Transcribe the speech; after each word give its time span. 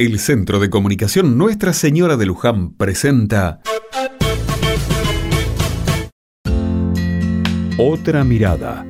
El 0.00 0.20
Centro 0.20 0.60
de 0.60 0.70
Comunicación 0.70 1.36
Nuestra 1.36 1.72
Señora 1.72 2.16
de 2.16 2.24
Luján 2.24 2.70
presenta 2.70 3.60
Otra 7.76 8.22
mirada. 8.22 8.86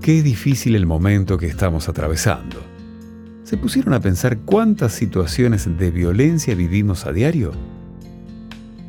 Qué 0.00 0.22
difícil 0.22 0.74
el 0.74 0.86
momento 0.86 1.36
que 1.36 1.44
estamos 1.44 1.90
atravesando. 1.90 2.62
¿Se 3.42 3.58
pusieron 3.58 3.92
a 3.92 4.00
pensar 4.00 4.38
cuántas 4.38 4.94
situaciones 4.94 5.68
de 5.76 5.90
violencia 5.90 6.54
vivimos 6.54 7.04
a 7.04 7.12
diario? 7.12 7.52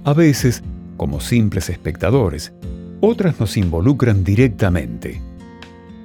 A 0.06 0.14
veces, 0.14 0.64
como 0.96 1.20
simples 1.20 1.70
espectadores, 1.70 2.54
otras 3.02 3.38
nos 3.38 3.58
involucran 3.58 4.24
directamente. 4.24 5.22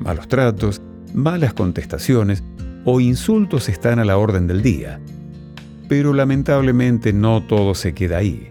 Malos 0.01 0.27
tratos, 0.27 0.83
malas 1.15 1.55
contestaciones, 1.55 2.43
o 2.85 3.01
insultos 3.01 3.69
están 3.69 3.99
a 3.99 4.05
la 4.05 4.19
orden 4.19 4.47
del 4.47 4.63
día. 4.63 5.01
Pero 5.89 6.15
lamentablemente 6.15 7.13
no 7.13 7.43
todo 7.47 7.75
se 7.75 7.95
queda 7.95 8.19
ahí. 8.19 8.51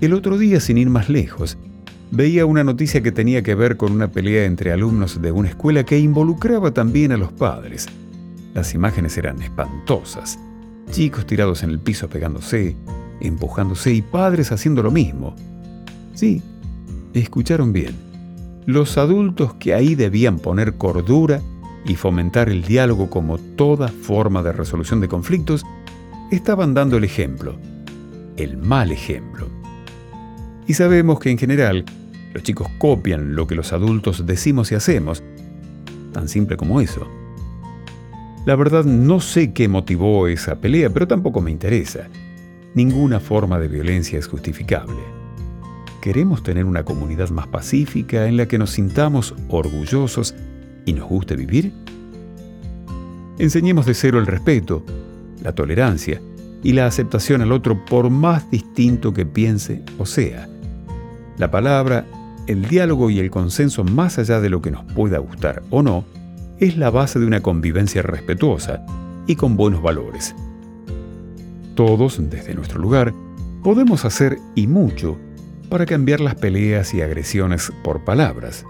El 0.00 0.12
otro 0.12 0.38
día, 0.38 0.60
sin 0.60 0.78
ir 0.78 0.88
más 0.90 1.08
lejos, 1.08 1.58
veía 2.10 2.46
una 2.46 2.64
noticia 2.64 3.02
que 3.02 3.12
tenía 3.12 3.42
que 3.42 3.54
ver 3.54 3.76
con 3.76 3.92
una 3.92 4.10
pelea 4.10 4.44
entre 4.44 4.72
alumnos 4.72 5.20
de 5.20 5.32
una 5.32 5.48
escuela 5.48 5.84
que 5.84 5.98
involucraba 5.98 6.72
también 6.72 7.12
a 7.12 7.16
los 7.16 7.32
padres. 7.32 7.86
Las 8.54 8.74
imágenes 8.74 9.16
eran 9.16 9.40
espantosas. 9.42 10.38
Chicos 10.90 11.26
tirados 11.26 11.62
en 11.62 11.70
el 11.70 11.78
piso 11.78 12.08
pegándose, 12.08 12.76
empujándose 13.20 13.92
y 13.92 14.02
padres 14.02 14.50
haciendo 14.50 14.82
lo 14.82 14.90
mismo. 14.90 15.36
Sí, 16.14 16.42
escucharon 17.14 17.72
bien. 17.72 17.94
Los 18.66 18.98
adultos 18.98 19.54
que 19.54 19.74
ahí 19.74 19.94
debían 19.94 20.38
poner 20.38 20.74
cordura 20.74 21.40
y 21.84 21.96
fomentar 21.96 22.48
el 22.48 22.62
diálogo 22.62 23.10
como 23.10 23.38
toda 23.38 23.88
forma 23.88 24.42
de 24.42 24.52
resolución 24.52 25.00
de 25.00 25.08
conflictos, 25.08 25.64
estaban 26.30 26.74
dando 26.74 26.96
el 26.96 27.04
ejemplo, 27.04 27.56
el 28.36 28.56
mal 28.56 28.92
ejemplo. 28.92 29.48
Y 30.66 30.74
sabemos 30.74 31.18
que 31.18 31.30
en 31.30 31.38
general 31.38 31.84
los 32.32 32.42
chicos 32.42 32.68
copian 32.78 33.34
lo 33.34 33.46
que 33.46 33.54
los 33.54 33.72
adultos 33.72 34.24
decimos 34.26 34.70
y 34.70 34.76
hacemos, 34.76 35.22
tan 36.12 36.28
simple 36.28 36.56
como 36.56 36.80
eso. 36.80 37.08
La 38.46 38.56
verdad 38.56 38.84
no 38.84 39.20
sé 39.20 39.52
qué 39.52 39.68
motivó 39.68 40.28
esa 40.28 40.60
pelea, 40.60 40.90
pero 40.90 41.06
tampoco 41.06 41.40
me 41.40 41.50
interesa. 41.50 42.08
Ninguna 42.74 43.20
forma 43.20 43.58
de 43.58 43.68
violencia 43.68 44.18
es 44.18 44.28
justificable. 44.28 44.96
Queremos 46.00 46.42
tener 46.42 46.64
una 46.64 46.84
comunidad 46.84 47.28
más 47.30 47.46
pacífica 47.48 48.26
en 48.26 48.36
la 48.36 48.46
que 48.46 48.58
nos 48.58 48.70
sintamos 48.70 49.34
orgullosos 49.48 50.34
y 50.86 50.92
nos 50.92 51.08
guste 51.08 51.36
vivir? 51.36 51.72
Enseñemos 53.38 53.86
de 53.86 53.94
cero 53.94 54.18
el 54.18 54.26
respeto, 54.26 54.84
la 55.42 55.54
tolerancia 55.54 56.20
y 56.62 56.72
la 56.72 56.86
aceptación 56.86 57.40
al 57.40 57.52
otro 57.52 57.84
por 57.84 58.10
más 58.10 58.50
distinto 58.50 59.14
que 59.14 59.24
piense 59.24 59.82
o 59.98 60.06
sea. 60.06 60.48
La 61.38 61.50
palabra, 61.50 62.04
el 62.46 62.68
diálogo 62.68 63.08
y 63.10 63.18
el 63.18 63.30
consenso 63.30 63.84
más 63.84 64.18
allá 64.18 64.40
de 64.40 64.50
lo 64.50 64.60
que 64.60 64.70
nos 64.70 64.84
pueda 64.92 65.18
gustar 65.18 65.62
o 65.70 65.82
no, 65.82 66.04
es 66.58 66.76
la 66.76 66.90
base 66.90 67.18
de 67.18 67.26
una 67.26 67.40
convivencia 67.40 68.02
respetuosa 68.02 68.84
y 69.26 69.36
con 69.36 69.56
buenos 69.56 69.82
valores. 69.82 70.34
Todos, 71.74 72.20
desde 72.28 72.54
nuestro 72.54 72.78
lugar, 72.78 73.14
podemos 73.62 74.04
hacer 74.04 74.38
y 74.54 74.66
mucho 74.66 75.16
para 75.70 75.86
cambiar 75.86 76.20
las 76.20 76.34
peleas 76.34 76.92
y 76.92 77.00
agresiones 77.00 77.72
por 77.82 78.04
palabras. 78.04 78.66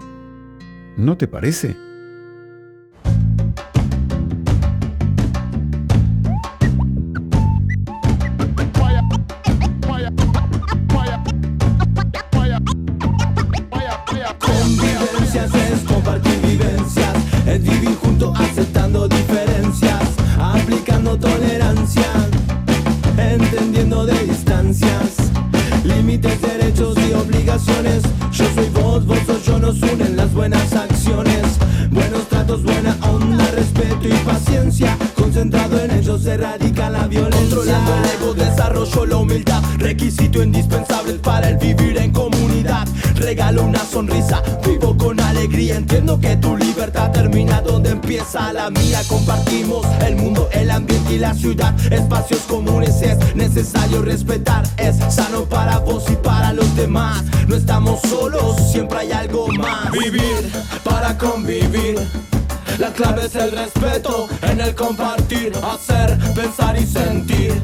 ¿No 0.95 1.17
te 1.17 1.27
parece? 1.27 1.75
Es 17.47 17.63
vivir 17.63 17.95
junto 18.01 18.33
aceptando 18.35 19.07
diferencias, 19.07 20.01
aplicando 20.37 21.17
tolerancia, 21.17 22.05
entendiendo 23.17 24.05
de 24.05 24.17
distancias, 24.25 25.15
límites, 25.83 26.41
derechos 26.41 26.97
y 26.97 27.13
obligaciones. 27.13 28.03
Yo 28.31 28.45
soy 28.53 28.69
vos, 28.69 29.05
vos 29.05 29.19
sos 29.25 29.45
yo, 29.45 29.59
nos 29.59 29.81
unen 29.81 30.17
las 30.17 30.33
buenas 30.33 30.73
acciones, 30.73 31.43
buenos 31.91 32.27
tratos, 32.27 32.63
buena 32.63 32.97
onda, 33.01 33.45
respeto 33.51 34.07
y 34.07 34.25
paciencia. 34.25 34.97
Concentrado 35.15 35.79
en 35.79 35.91
ellos 35.91 36.23
se 36.23 36.37
radica 36.37 36.89
la 36.89 37.07
violencia. 37.07 37.39
Controlando 37.39 37.93
el 37.95 38.05
ego, 38.05 38.33
desarrollo 38.33 39.05
la 39.05 39.17
humildad, 39.17 39.63
requisito 39.77 40.43
indispensable 40.43 41.13
para 41.13 41.49
el 41.49 41.57
vivir 41.57 41.97
en 41.97 42.11
comunidad. 42.11 42.87
Regalo 43.15 43.63
una 43.63 43.79
sonrisa, 43.79 44.41
alegría, 45.41 45.75
entiendo 45.75 46.19
que 46.19 46.35
tu 46.37 46.55
libertad 46.55 47.09
termina 47.09 47.61
donde 47.61 47.89
empieza 47.89 48.53
la 48.53 48.69
mía. 48.69 49.01
Compartimos 49.07 49.87
el 50.05 50.15
mundo, 50.15 50.47
el 50.51 50.69
ambiente 50.69 51.15
y 51.15 51.17
la 51.17 51.33
ciudad, 51.33 51.73
espacios 51.91 52.41
comunes 52.41 53.01
es 53.01 53.35
necesario 53.35 54.03
respetar, 54.03 54.63
es 54.77 54.97
sano 55.11 55.45
para 55.45 55.79
vos 55.79 56.03
y 56.11 56.15
para 56.17 56.53
los 56.53 56.75
demás. 56.75 57.23
No 57.47 57.55
estamos 57.55 58.01
solos, 58.01 58.55
siempre 58.71 58.99
hay 58.99 59.11
algo 59.13 59.47
más. 59.47 59.91
Vivir 59.91 60.51
para 60.83 61.17
convivir. 61.17 61.97
La 62.77 62.93
clave 62.93 63.25
es 63.25 63.35
el 63.35 63.51
respeto 63.51 64.27
en 64.43 64.61
el 64.61 64.75
compartir, 64.75 65.53
hacer, 65.63 66.19
pensar 66.35 66.79
y 66.79 66.85
sentir. 66.85 67.59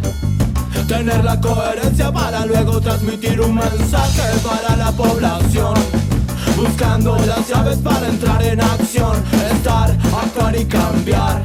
Tener 0.88 1.23
la 1.23 1.39
coherencia 1.39 2.11
para 2.11 2.44
luego 2.47 2.81
transmitir 2.81 3.39
un 3.39 3.53
mensaje 3.53 4.23
para 4.44 4.75
la 4.77 4.91
población. 4.94 5.75
Buscando 6.97 7.28
las 7.28 7.47
llaves 7.47 7.78
para 7.78 8.08
entrar 8.08 8.44
en 8.44 8.59
acción, 8.59 9.24
estar, 9.52 9.91
actuar 9.91 10.56
y 10.56 10.66
cambiar. 10.66 11.44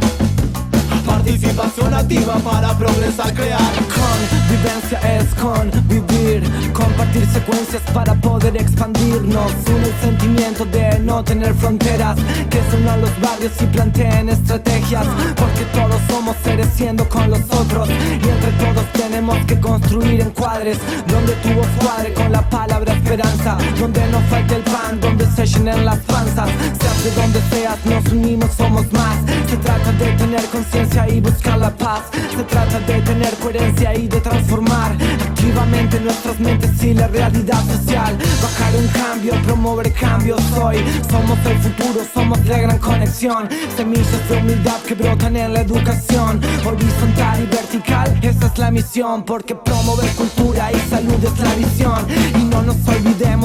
Participación 1.04 1.92
activa 1.92 2.36
para 2.36 2.72
progresar, 2.78 3.34
crear. 3.34 3.60
Convivencia 3.60 4.98
es 5.18 5.34
convivir, 5.34 6.42
compartir 6.72 7.26
secuencias 7.26 7.82
para 7.92 8.14
poder 8.14 8.56
expandirnos. 8.56 9.52
Un 9.66 10.00
sentimiento 10.00 10.64
de 10.64 10.98
no 11.00 11.22
tener 11.22 11.52
fronteras, 11.52 12.16
que 12.48 12.58
a 12.58 12.96
los 12.96 13.20
barrios 13.20 13.52
y 13.60 13.66
planteen 13.66 14.30
estrategias. 14.30 15.06
Porque 15.36 15.64
todos 15.74 16.00
somos 16.08 16.34
seres 16.42 16.68
siendo 16.74 17.06
con 17.10 17.28
los 17.28 17.42
otros. 17.50 17.90
Y 17.90 18.26
entre 18.26 18.52
todos 18.52 18.86
tenemos 18.94 19.36
que 19.44 19.60
construir 19.60 20.22
encuadres 20.22 20.78
donde 21.08 21.34
tu 21.34 21.50
voz 21.50 21.68
cuadre 21.78 22.14
con 22.14 22.32
la 22.32 22.40
palabra 22.48 22.81
Donde 23.12 24.00
no 24.08 24.20
falte 24.30 24.54
el 24.54 24.62
pan, 24.62 24.98
donde 24.98 25.26
se 25.26 25.44
llenen 25.44 25.84
las 25.84 25.98
panzas. 25.98 26.48
Seas 26.80 27.04
de 27.04 27.10
donde 27.10 27.42
seas, 27.50 27.76
nos 27.84 28.10
unimos, 28.10 28.50
somos 28.56 28.90
más. 28.90 29.18
Se 29.50 29.56
trata 29.58 29.92
de 29.92 30.12
tener 30.12 30.42
conciencia 30.46 31.06
y 31.10 31.20
buscar 31.20 31.58
la 31.58 31.76
paz. 31.76 32.04
Se 32.34 32.42
trata 32.44 32.80
de 32.80 33.02
tener 33.02 33.34
coherencia 33.34 33.94
y 33.94 34.08
de 34.08 34.18
transformar 34.18 34.96
activamente 35.28 36.00
nuestras 36.00 36.40
mentes 36.40 36.82
y 36.82 36.94
la 36.94 37.06
realidad 37.08 37.62
social. 37.66 38.16
Bajar 38.42 38.76
un 38.76 38.88
cambio, 38.88 39.34
promover 39.42 39.92
cambios 39.92 40.40
hoy. 40.52 40.82
Somos 41.10 41.38
el 41.44 41.58
futuro, 41.58 42.06
somos 42.14 42.42
la 42.46 42.58
gran 42.60 42.78
conexión. 42.78 43.46
Semillas 43.76 44.28
de 44.30 44.38
humildad 44.38 44.80
que 44.88 44.94
brotan 44.94 45.36
en 45.36 45.52
la 45.52 45.60
educación. 45.60 46.40
Horizontal 46.64 47.42
y 47.42 47.46
vertical, 47.46 48.18
esa 48.22 48.46
es 48.46 48.58
la 48.58 48.70
misión. 48.70 49.22
Porque 49.22 49.54
promover 49.54 50.08
cultura 50.14 50.72
y 50.72 50.78
salud 50.88 51.22
es 51.22 51.38
la 51.38 51.54
visión. 51.56 52.06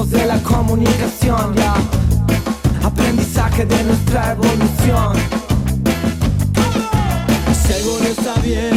De 0.06 0.26
la 0.26 0.38
comunicación, 0.44 1.56
ya. 1.56 1.74
Aprendizaje 2.86 3.66
de 3.66 3.84
nuestra 3.84 4.34
evolución. 4.34 5.14
No 7.84 8.06
está 8.06 8.36
bien, 8.42 8.77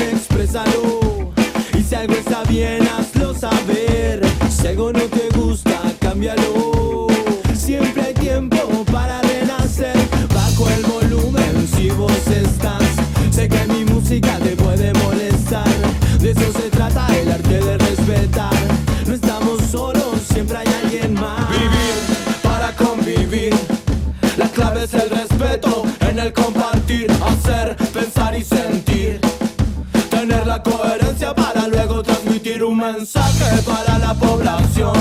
mensaje 32.81 33.63
para 33.63 33.99
la 33.99 34.15
población. 34.15 34.95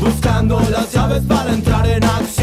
Buscando 0.00 0.60
las 0.70 0.92
llaves 0.92 1.22
para 1.26 1.52
entrar 1.52 1.86
en 1.86 2.04
acción, 2.04 2.41